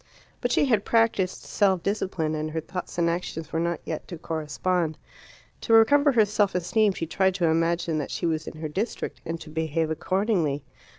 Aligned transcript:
But 0.41 0.51
she 0.51 0.65
had 0.65 0.83
practised 0.83 1.43
self 1.43 1.83
discipline, 1.83 2.33
and 2.33 2.49
her 2.49 2.59
thoughts 2.59 2.97
and 2.97 3.07
actions 3.07 3.53
were 3.53 3.59
not 3.59 3.79
yet 3.85 4.07
to 4.07 4.17
correspond. 4.17 4.97
To 5.61 5.73
recover 5.73 6.13
her 6.13 6.25
self 6.25 6.55
esteem 6.55 6.93
she 6.93 7.05
tried 7.05 7.35
to 7.35 7.45
imagine 7.45 7.99
that 7.99 8.09
she 8.09 8.25
was 8.25 8.47
in 8.47 8.57
her 8.61 8.67
district, 8.67 9.21
and 9.27 9.39
to 9.39 9.51
behave 9.51 9.91
accordingly. 9.91 10.63